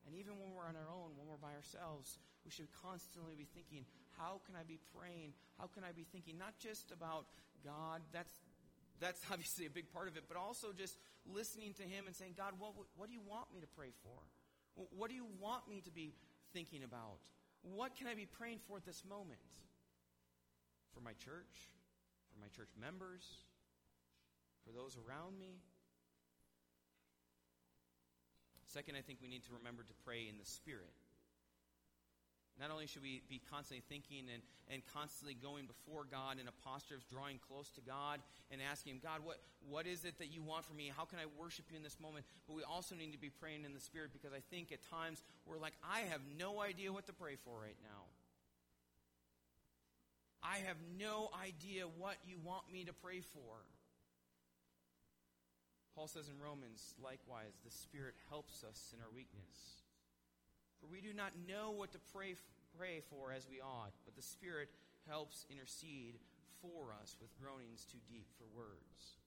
[0.07, 3.45] And even when we're on our own, when we're by ourselves, we should constantly be
[3.53, 3.85] thinking,
[4.17, 5.33] how can I be praying?
[5.59, 7.27] How can I be thinking not just about
[7.63, 8.31] God, that's,
[8.99, 12.33] that's obviously a big part of it, but also just listening to Him and saying,
[12.37, 14.17] God, what, what do you want me to pray for?
[14.95, 16.13] What do you want me to be
[16.53, 17.19] thinking about?
[17.61, 19.39] What can I be praying for at this moment?
[20.93, 21.71] For my church?
[22.33, 23.25] For my church members?
[24.65, 25.61] For those around me?
[28.67, 30.93] Second, I think we need to remember to pray in the Spirit.
[32.59, 36.55] Not only should we be constantly thinking and, and constantly going before God in a
[36.61, 38.19] posture of drawing close to God
[38.51, 40.91] and asking Him, God, what, what is it that you want from me?
[40.95, 42.25] How can I worship you in this moment?
[42.47, 45.23] But we also need to be praying in the Spirit because I think at times
[45.47, 48.11] we're like, I have no idea what to pray for right now.
[50.43, 53.63] I have no idea what you want me to pray for.
[55.95, 59.83] Paul says in Romans, likewise, the Spirit helps us in our weakness.
[60.79, 62.35] For we do not know what to pray,
[62.77, 64.69] pray for as we ought, but the Spirit
[65.07, 66.15] helps intercede
[66.61, 69.19] for us with groanings too deep for words.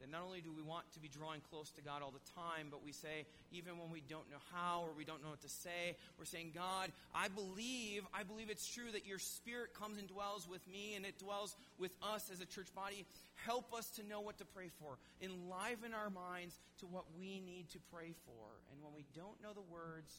[0.00, 2.68] That not only do we want to be drawing close to God all the time,
[2.70, 5.48] but we say, even when we don't know how or we don't know what to
[5.48, 10.06] say, we're saying, God, I believe, I believe it's true that your Spirit comes and
[10.06, 13.06] dwells with me and it dwells with us as a church body.
[13.44, 14.98] Help us to know what to pray for.
[15.20, 18.46] Enliven our minds to what we need to pray for.
[18.70, 20.14] And when we don't know the words,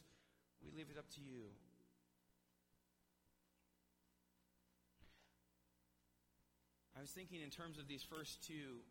[0.61, 1.47] we leave it up to you.
[6.97, 8.83] I was thinking in terms of these first two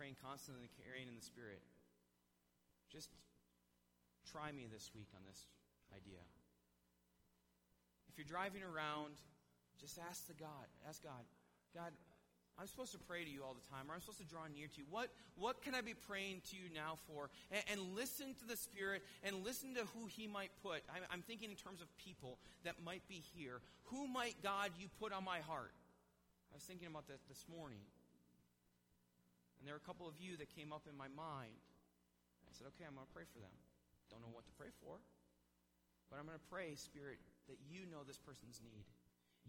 [0.00, 1.60] praying constantly and carrying in the Spirit.
[2.88, 3.12] Just
[4.24, 5.44] try me this week on this
[5.92, 6.24] idea.
[8.08, 9.20] If you're driving around,
[9.76, 11.20] just ask the God, ask God,
[11.76, 11.92] God,
[12.56, 14.72] I'm supposed to pray to you all the time, or I'm supposed to draw near
[14.72, 14.88] to you.
[14.88, 17.28] What, what can I be praying to you now for?
[17.52, 20.80] And, and listen to the Spirit and listen to who He might put.
[20.88, 23.60] I'm, I'm thinking in terms of people that might be here.
[23.92, 25.76] Who might God you put on my heart?
[26.52, 27.84] I was thinking about that this morning.
[29.60, 31.60] And there were a couple of you that came up in my mind.
[32.48, 33.52] I said, okay, I'm going to pray for them.
[34.08, 34.98] Don't know what to pray for,
[36.08, 38.88] but I'm going to pray, Spirit, that you know this person's need.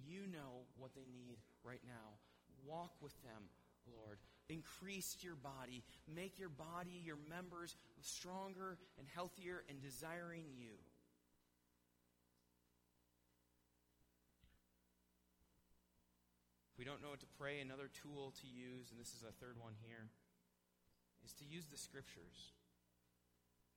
[0.03, 2.19] You know what they need right now.
[2.67, 3.49] Walk with them,
[3.89, 4.19] Lord.
[4.49, 5.81] Increase your body.
[6.05, 10.75] Make your body, your members, stronger and healthier and desiring you.
[16.81, 19.53] We don't know what to pray, another tool to use, and this is a third
[19.61, 20.09] one here,
[21.23, 22.57] is to use the scriptures.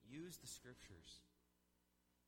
[0.09, 1.21] Use the scriptures.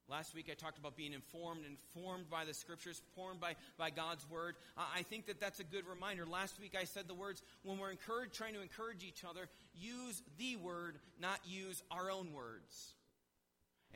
[0.06, 4.28] Last week I talked about being informed, informed by the scriptures, informed by, by God's
[4.28, 4.56] word.
[4.76, 6.26] I think that that's a good reminder.
[6.26, 10.22] Last week I said the words, when we're encouraged, trying to encourage each other, use
[10.36, 12.92] the word, not use our own words.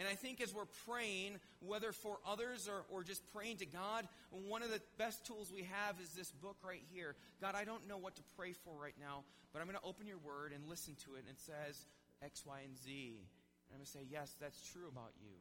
[0.01, 4.09] And I think as we're praying, whether for others or, or just praying to God,
[4.49, 7.15] one of the best tools we have is this book right here.
[7.43, 10.07] God, I don't know what to pray for right now, but I'm going to open
[10.07, 11.29] your word and listen to it.
[11.29, 11.85] And it says
[12.25, 12.89] X, Y, and Z.
[13.13, 15.37] And I'm going to say, yes, that's true about you.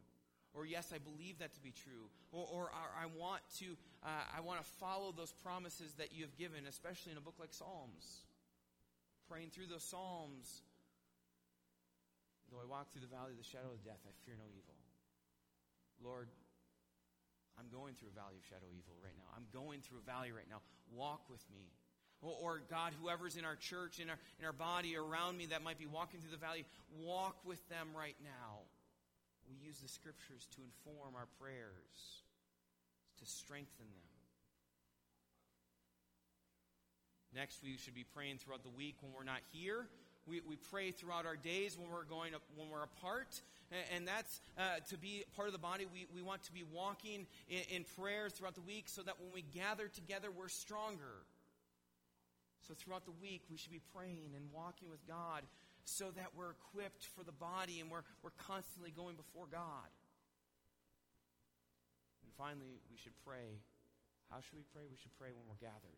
[0.54, 2.12] Or yes, I believe that to be true.
[2.34, 6.24] Or, or, or I want to, uh, I want to follow those promises that you
[6.24, 8.28] have given, especially in a book like Psalms.
[9.32, 10.64] Praying through those Psalms,
[12.50, 14.74] Though I walk through the valley of the shadow of death, I fear no evil.
[16.02, 16.30] Lord,
[17.62, 19.30] I'm going through a valley of shadow evil right now.
[19.38, 20.66] I'm going through a valley right now.
[20.90, 21.70] Walk with me.
[22.26, 25.64] Or, or, God, whoever's in our church, in our, in our body, around me that
[25.64, 26.66] might be walking through the valley,
[27.00, 28.66] walk with them right now.
[29.48, 32.26] We use the scriptures to inform our prayers,
[33.20, 34.10] to strengthen them.
[37.34, 39.88] Next, we should be praying throughout the week when we're not here
[40.28, 43.42] we, we pray throughout our days when we're going up, when we're apart.
[43.94, 45.86] And, that's uh, to be part of the body.
[45.94, 49.30] We, we want to be walking in, in prayer throughout the week so that when
[49.32, 51.22] we gather together, we're stronger.
[52.68, 55.44] So throughout the week, we should be praying and walking with God
[55.86, 59.90] so that we're equipped for the body and we're, we're constantly going before God.
[62.26, 63.62] And finally, we should pray.
[64.30, 64.84] How should we pray?
[64.90, 65.98] We should pray when we're gathered.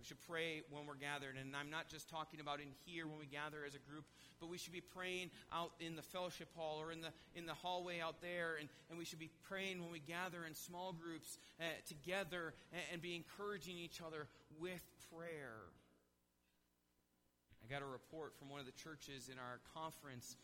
[0.00, 1.36] We should pray when we're gathered.
[1.36, 4.08] And I'm not just talking about in here when we gather as a group,
[4.40, 7.52] but we should be praying out in the fellowship hall or in the, in the
[7.52, 8.56] hallway out there.
[8.58, 12.80] And, and we should be praying when we gather in small groups uh, together and,
[12.94, 14.26] and be encouraging each other
[14.58, 14.80] with
[15.12, 15.68] prayer.
[17.60, 20.34] I got a report from one of the churches in our conference,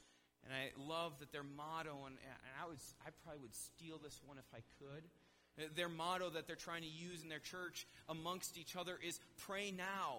[0.44, 4.20] and I love that their motto, and, and I, was, I probably would steal this
[4.22, 5.08] one if I could
[5.74, 9.72] their motto that they're trying to use in their church amongst each other is pray
[9.76, 10.18] now.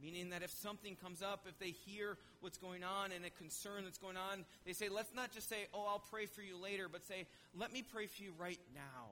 [0.00, 3.84] Meaning that if something comes up, if they hear what's going on and a concern
[3.84, 6.88] that's going on, they say, let's not just say, oh, I'll pray for you later,
[6.90, 9.10] but say, let me pray for you right now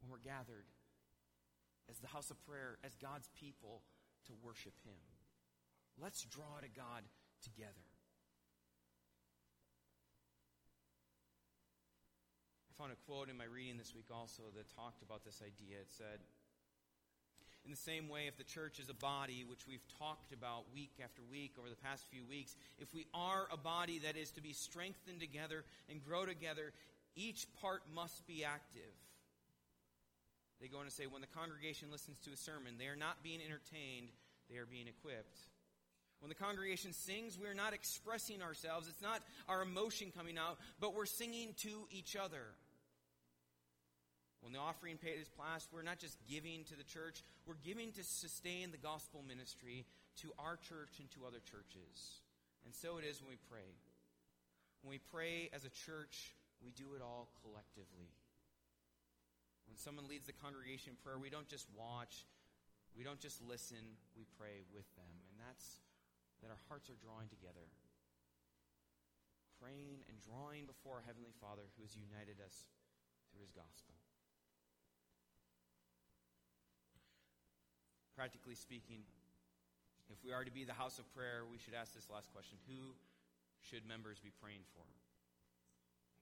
[0.00, 0.64] when we're gathered
[1.88, 3.82] as the house of prayer, as God's people
[4.26, 4.98] to worship Him.
[6.00, 7.02] Let's draw to God
[7.42, 7.89] together.
[12.80, 15.76] Found a quote in my reading this week also that talked about this idea.
[15.76, 16.16] It said,
[17.66, 20.96] in the same way, if the church is a body, which we've talked about week
[21.04, 24.40] after week over the past few weeks, if we are a body that is to
[24.40, 26.72] be strengthened together and grow together,
[27.16, 28.96] each part must be active.
[30.62, 33.22] They go on to say, when the congregation listens to a sermon, they are not
[33.22, 34.08] being entertained,
[34.48, 35.36] they are being equipped.
[36.20, 38.88] When the congregation sings, we're not expressing ourselves.
[38.88, 42.56] It's not our emotion coming out, but we're singing to each other.
[44.40, 47.92] When the offering plate is passed, we're not just giving to the church, we're giving
[47.92, 49.84] to sustain the gospel ministry
[50.24, 52.24] to our church and to other churches.
[52.64, 53.68] And so it is when we pray.
[54.80, 56.32] When we pray as a church,
[56.64, 58.08] we do it all collectively.
[59.68, 62.24] When someone leads the congregation in prayer, we don't just watch,
[62.96, 65.14] we don't just listen, we pray with them.
[65.30, 65.84] And that's
[66.40, 67.68] that our hearts are drawing together.
[69.60, 72.64] Praying and drawing before our Heavenly Father who has united us
[73.28, 73.92] through His gospel.
[78.20, 79.00] Practically speaking,
[80.12, 82.60] if we are to be the house of prayer, we should ask this last question
[82.68, 82.92] Who
[83.64, 84.84] should members be praying for?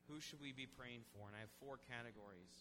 [0.07, 1.27] Who should we be praying for?
[1.27, 2.55] And I have four categories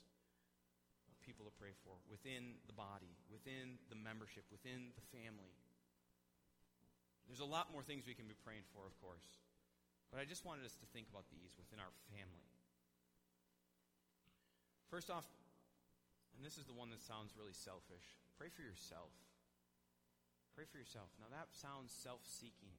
[1.06, 5.54] of people to pray for within the body, within the membership, within the family.
[7.30, 9.38] There's a lot more things we can be praying for, of course.
[10.10, 12.50] But I just wanted us to think about these within our family.
[14.90, 15.30] First off,
[16.34, 19.14] and this is the one that sounds really selfish, pray for yourself.
[20.58, 21.14] Pray for yourself.
[21.22, 22.74] Now that sounds self-seeking.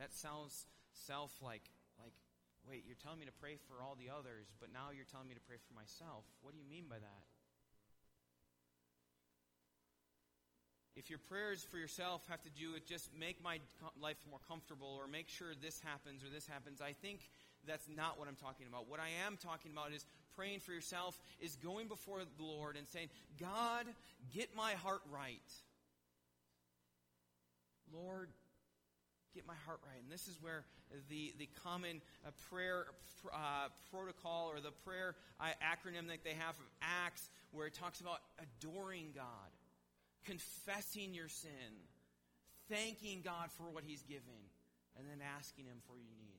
[0.00, 0.64] That sounds
[0.96, 1.68] self like
[2.00, 2.16] like
[2.64, 5.36] wait, you're telling me to pray for all the others, but now you're telling me
[5.36, 6.24] to pray for myself.
[6.40, 7.24] What do you mean by that?
[10.96, 13.60] If your prayers for yourself have to do with just make my
[14.00, 17.28] life more comfortable or make sure this happens or this happens, I think
[17.68, 18.88] that's not what I'm talking about.
[18.88, 22.88] What I am talking about is praying for yourself, is going before the Lord and
[22.88, 23.84] saying, God,
[24.32, 25.44] get my heart right.
[27.92, 28.30] Lord,
[29.34, 30.02] get my heart right.
[30.02, 30.64] And this is where
[31.08, 32.86] the, the common uh, prayer
[33.32, 38.00] uh, protocol or the prayer uh, acronym that they have of ACTS, where it talks
[38.00, 39.50] about adoring God,
[40.24, 41.72] confessing your sin,
[42.68, 44.42] thanking God for what He's given,
[44.98, 46.38] and then asking Him for your need.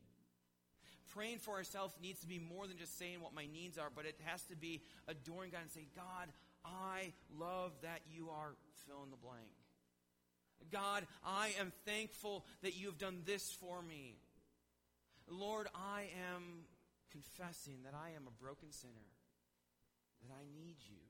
[1.13, 4.05] Praying for ourselves needs to be more than just saying what my needs are, but
[4.05, 6.29] it has to be adoring God and saying, God,
[6.63, 8.53] I love that you are
[8.85, 9.49] fill in the blank.
[10.71, 14.15] God, I am thankful that you have done this for me.
[15.27, 16.65] Lord, I am
[17.11, 19.09] confessing that I am a broken sinner,
[20.21, 21.01] that I need you.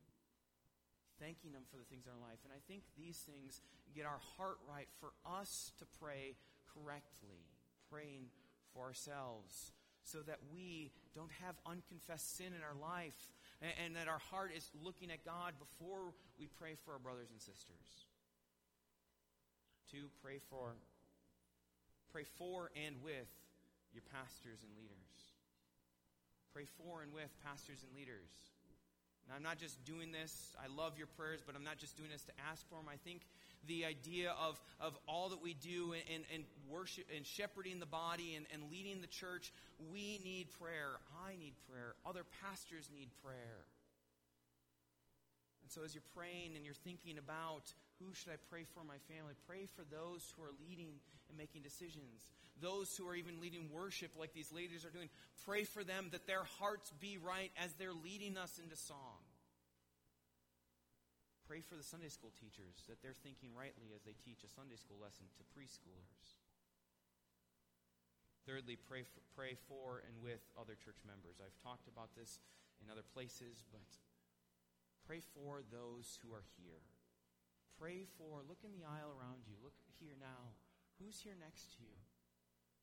[1.19, 2.39] Thanking Him for the things in our life.
[2.43, 3.61] And I think these things
[3.95, 6.35] get our heart right for us to pray
[6.73, 7.43] correctly,
[7.91, 8.31] praying
[8.73, 9.71] for ourselves,
[10.03, 13.31] so that we don't have unconfessed sin in our life
[13.61, 17.29] and, and that our heart is looking at God before we pray for our brothers
[17.31, 18.08] and sisters.
[19.91, 20.73] Two, pray for
[22.11, 23.29] pray for and with
[23.93, 25.13] your pastors and leaders.
[26.53, 28.29] Pray for and with pastors and leaders.
[29.35, 32.23] I'm not just doing this, I love your prayers, but I'm not just doing this
[32.23, 32.89] to ask for them.
[32.89, 33.21] I think
[33.67, 38.33] the idea of, of all that we do and, and worship and shepherding the body
[38.35, 39.53] and, and leading the church,
[39.91, 40.97] we need prayer.
[41.27, 41.93] I need prayer.
[42.07, 43.69] Other pastors need prayer.
[45.61, 47.69] And so as you're praying and you're thinking about
[47.99, 51.61] who should I pray for my family, pray for those who are leading and making
[51.61, 52.31] decisions.
[52.59, 55.11] Those who are even leading worship like these ladies are doing.
[55.45, 59.23] Pray for them that their hearts be right as they're leading us into song.
[61.47, 64.77] Pray for the Sunday school teachers that they're thinking rightly as they teach a Sunday
[64.77, 66.37] school lesson to preschoolers.
[68.45, 71.41] Thirdly, pray for, pray for and with other church members.
[71.41, 72.37] I've talked about this
[72.81, 73.81] in other places, but
[75.09, 76.85] Pray for those who are here.
[77.79, 79.55] Pray for, look in the aisle around you.
[79.63, 80.51] Look here now.
[80.99, 81.95] Who's here next to you?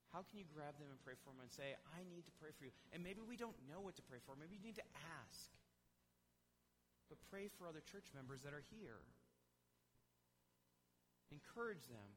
[0.09, 2.49] How can you grab them and pray for them and say, I need to pray
[2.57, 2.73] for you?
[2.97, 4.33] And maybe we don't know what to pray for.
[4.33, 4.89] Maybe you need to
[5.21, 5.53] ask.
[7.13, 9.05] But pray for other church members that are here.
[11.29, 12.11] Encourage them.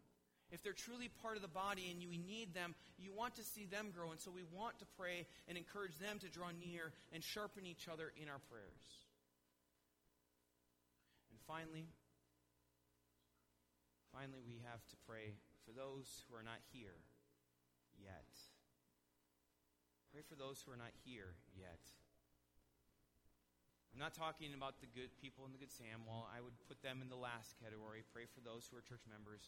[0.52, 3.66] If they're truly part of the body and you need them, you want to see
[3.66, 4.12] them grow.
[4.12, 7.92] And so we want to pray and encourage them to draw near and sharpen each
[7.92, 8.86] other in our prayers.
[11.30, 11.86] And finally,
[14.20, 15.32] finally, we have to pray
[15.64, 17.00] for those who are not here
[17.96, 18.28] yet.
[20.12, 21.80] Pray for those who are not here yet.
[23.96, 26.04] I'm not talking about the good people in the Good Sam.
[26.04, 28.04] Well, I would put them in the last category.
[28.12, 29.48] Pray for those who are church members.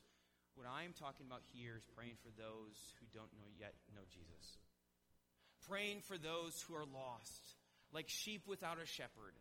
[0.56, 4.56] What I'm talking about here is praying for those who don't know yet know Jesus.
[5.68, 7.44] Praying for those who are lost,
[7.92, 9.36] like sheep without a shepherd.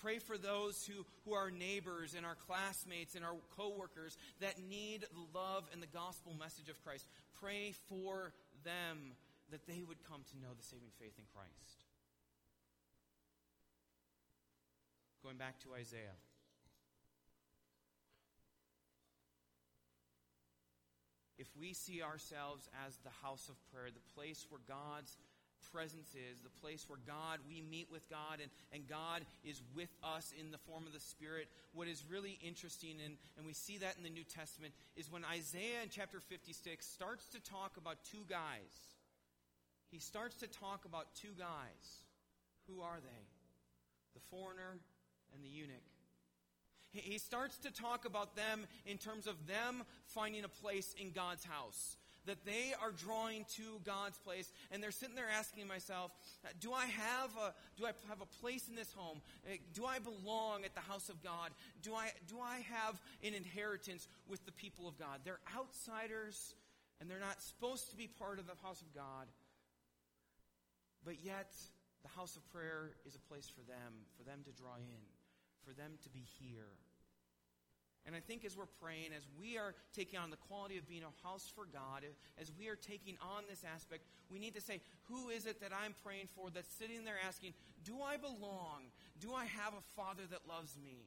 [0.00, 5.02] Pray for those who, who are neighbors and our classmates and our coworkers that need
[5.02, 7.06] the love and the gospel message of Christ.
[7.40, 8.32] Pray for
[8.64, 9.14] them
[9.50, 11.84] that they would come to know the saving faith in Christ.
[15.22, 16.18] Going back to Isaiah.
[21.42, 25.16] if we see ourselves as the house of prayer, the place where God's
[25.72, 29.90] presence is, the place where God, we meet with God and, and God is with
[30.02, 31.48] us in the form of the Spirit.
[31.72, 35.24] What is really interesting, and, and we see that in the New Testament, is when
[35.24, 38.72] Isaiah in chapter 56 starts to talk about two guys.
[39.90, 41.84] He starts to talk about two guys.
[42.68, 43.22] Who are they?
[44.14, 44.78] The foreigner
[45.34, 45.82] and the eunuch
[46.92, 51.44] he starts to talk about them in terms of them finding a place in God's
[51.44, 51.96] house.
[52.26, 56.12] That they are drawing to God's place, and they're sitting there asking myself,
[56.60, 59.20] "Do I have a do I have a place in this home?
[59.46, 61.52] Eh, do I belong at the house of God?
[61.82, 65.20] Do I do I have an inheritance with the people of God?
[65.24, 66.54] They're outsiders,
[67.00, 69.28] and they're not supposed to be part of the house of God.
[71.04, 71.52] But yet,
[72.02, 75.02] the house of prayer is a place for them, for them to draw in
[75.64, 76.74] for them to be here.
[78.04, 81.04] And I think as we're praying, as we are taking on the quality of being
[81.04, 82.02] a house for God,
[82.40, 85.70] as we are taking on this aspect, we need to say, who is it that
[85.72, 88.90] I'm praying for that's sitting there asking, do I belong?
[89.20, 91.06] Do I have a father that loves me?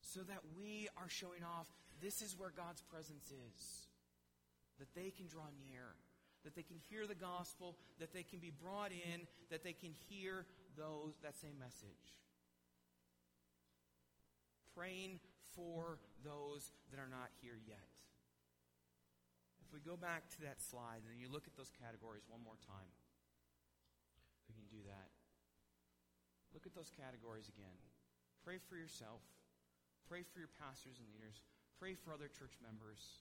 [0.00, 1.68] So that we are showing off
[2.00, 3.86] this is where God's presence is.
[4.78, 5.92] That they can draw near,
[6.44, 9.92] that they can hear the gospel, that they can be brought in, that they can
[10.08, 10.46] hear
[10.78, 12.16] those that same message
[14.80, 15.20] praying
[15.52, 17.84] for those that are not here yet.
[19.60, 22.56] If we go back to that slide and you look at those categories one more
[22.64, 22.88] time,
[24.48, 25.12] we can do that.
[26.56, 27.76] Look at those categories again.
[28.40, 29.20] Pray for yourself.
[30.08, 31.44] Pray for your pastors and leaders.
[31.76, 33.20] Pray for other church members.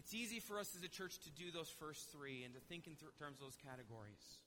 [0.00, 2.88] It's easy for us as a church to do those first three and to think
[2.88, 4.40] in th- terms of those categories.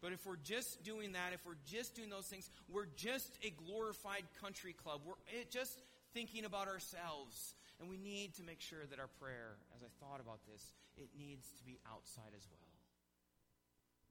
[0.00, 3.50] But if we're just doing that, if we're just doing those things, we're just a
[3.50, 5.02] glorified country club.
[5.04, 5.82] We're eh, just
[6.14, 7.54] thinking about ourselves.
[7.78, 11.08] And we need to make sure that our prayer, as I thought about this, it
[11.16, 12.70] needs to be outside as well.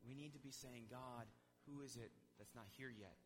[0.05, 1.25] We need to be saying, God,
[1.65, 3.17] who is it that's not here yet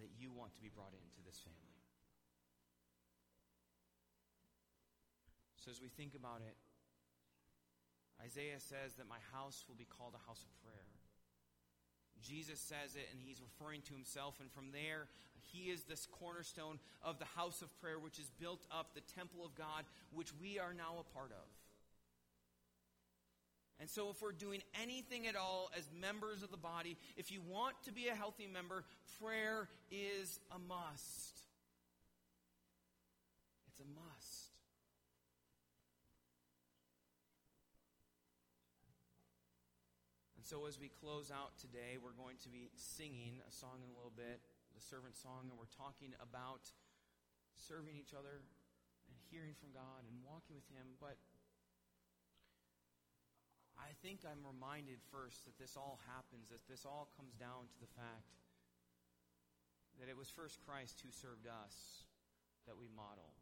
[0.00, 1.80] that you want to be brought into this family?
[5.64, 6.56] So as we think about it,
[8.20, 10.93] Isaiah says that my house will be called a house of prayer.
[12.22, 14.36] Jesus says it, and he's referring to himself.
[14.40, 15.06] And from there,
[15.52, 19.44] he is this cornerstone of the house of prayer, which is built up, the temple
[19.44, 21.46] of God, which we are now a part of.
[23.80, 27.40] And so, if we're doing anything at all as members of the body, if you
[27.42, 28.84] want to be a healthy member,
[29.20, 31.34] prayer is a must.
[33.66, 34.13] It's a must.
[40.44, 43.88] And so, as we close out today, we're going to be singing a song in
[43.88, 44.44] a little bit,
[44.76, 46.68] the servant song, and we're talking about
[47.56, 48.44] serving each other
[49.08, 51.00] and hearing from God and walking with Him.
[51.00, 51.16] But
[53.80, 57.78] I think I'm reminded first that this all happens, that this all comes down to
[57.80, 58.36] the fact
[59.96, 62.04] that it was first Christ who served us
[62.68, 63.32] that we model.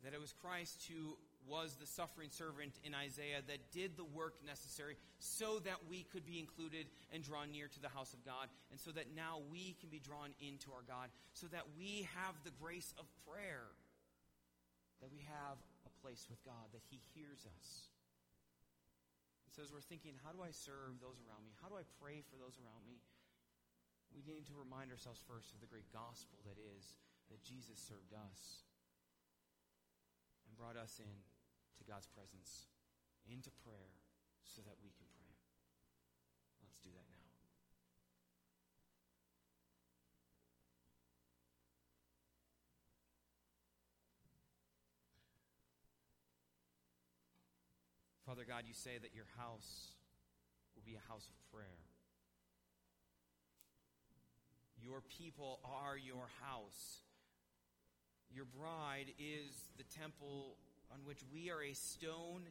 [0.00, 4.34] That it was Christ who was the suffering servant in Isaiah that did the work
[4.44, 8.48] necessary so that we could be included and drawn near to the house of God,
[8.70, 12.34] and so that now we can be drawn into our God, so that we have
[12.44, 13.70] the grace of prayer,
[15.00, 17.88] that we have a place with God, that He hears us.
[19.46, 21.54] And so as we're thinking, how do I serve those around me?
[21.62, 22.98] How do I pray for those around me?
[24.16, 26.96] we need to remind ourselves first of the great gospel that is
[27.28, 28.64] that Jesus served us
[30.48, 31.12] and brought us in
[31.78, 32.66] to God's presence,
[33.28, 33.92] into prayer,
[34.44, 35.34] so that we can pray.
[36.62, 37.26] Let's do that now.
[48.26, 49.94] Father God, you say that your house
[50.74, 51.78] will be a house of prayer.
[54.82, 57.02] Your people are your house.
[58.28, 60.58] Your bride is the temple
[60.92, 62.42] on which we are a stone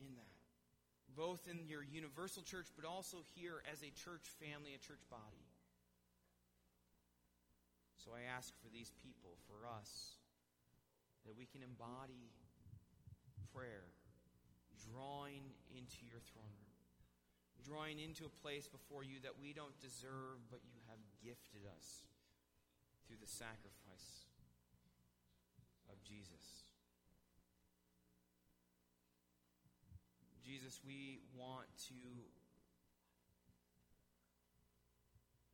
[0.00, 0.38] in that.
[1.16, 5.46] Both in your universal church, but also here as a church family, a church body.
[7.96, 10.16] So I ask for these people, for us,
[11.26, 12.30] that we can embody
[13.52, 13.90] prayer,
[14.92, 15.42] drawing
[15.74, 16.78] into your throne room,
[17.66, 22.06] drawing into a place before you that we don't deserve, but you have gifted us
[23.04, 24.28] through the sacrifice
[25.90, 26.67] of Jesus.
[30.48, 32.00] Jesus, we want to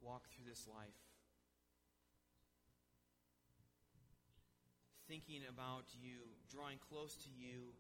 [0.00, 0.94] walk through this life
[5.08, 7.74] thinking about you, drawing close to you,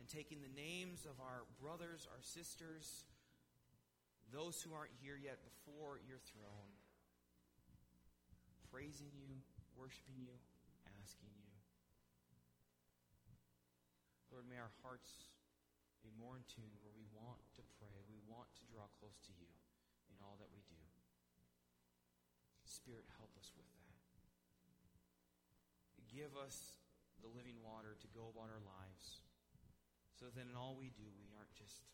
[0.00, 3.04] and taking the names of our brothers, our sisters,
[4.34, 6.74] those who aren't here yet before your throne,
[8.72, 9.30] praising you,
[9.78, 10.34] worshiping you,
[10.98, 11.39] asking you.
[14.30, 15.26] Lord, may our hearts
[16.06, 19.34] be more in tune where we want to pray, we want to draw close to
[19.34, 19.50] you
[20.08, 20.78] in all that we do.
[22.62, 23.98] Spirit, help us with that.
[26.06, 26.78] Give us
[27.22, 29.22] the living water to go about our lives
[30.14, 31.86] so that in all we do, we aren't just